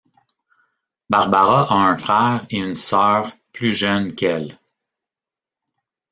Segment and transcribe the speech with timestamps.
[1.11, 4.57] Barbara a un frère et une sœur plus jeunes qu'elle.